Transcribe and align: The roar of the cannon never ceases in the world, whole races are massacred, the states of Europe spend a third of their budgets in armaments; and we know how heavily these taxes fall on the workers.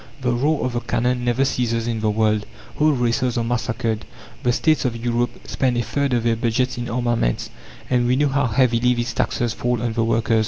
The 0.21 0.31
roar 0.31 0.65
of 0.65 0.73
the 0.73 0.79
cannon 0.79 1.23
never 1.23 1.45
ceases 1.45 1.85
in 1.87 1.99
the 1.99 2.09
world, 2.09 2.47
whole 2.77 2.89
races 2.93 3.37
are 3.37 3.43
massacred, 3.43 4.03
the 4.41 4.51
states 4.51 4.83
of 4.83 4.95
Europe 4.95 5.47
spend 5.47 5.77
a 5.77 5.83
third 5.83 6.13
of 6.13 6.23
their 6.23 6.35
budgets 6.35 6.75
in 6.75 6.89
armaments; 6.89 7.51
and 7.87 8.07
we 8.07 8.15
know 8.15 8.29
how 8.29 8.47
heavily 8.47 8.95
these 8.95 9.13
taxes 9.13 9.53
fall 9.53 9.79
on 9.79 9.93
the 9.93 10.03
workers. 10.03 10.39